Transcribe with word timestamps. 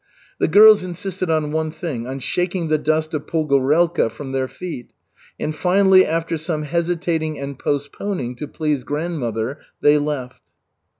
The 0.39 0.47
girls 0.47 0.83
insisted 0.83 1.29
on 1.29 1.51
one 1.51 1.69
thing, 1.69 2.07
on 2.07 2.17
shaking 2.17 2.69
the 2.69 2.79
dust 2.79 3.13
of 3.13 3.27
Pogorelka 3.27 4.09
from 4.09 4.31
their 4.31 4.47
feet. 4.47 4.89
And 5.39 5.53
finally, 5.53 6.07
after 6.07 6.37
some 6.37 6.63
hesitating 6.63 7.37
and 7.37 7.59
postponing 7.59 8.35
to 8.37 8.47
please 8.47 8.83
grandmother, 8.83 9.59
they 9.79 9.99
left. 9.99 10.41